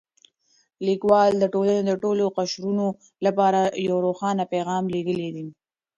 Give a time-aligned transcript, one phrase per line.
[0.87, 2.85] لیکوال د ټولنې د ټولو قشرونو
[3.25, 5.47] لپاره یو روښانه پیغام لېږلی دی.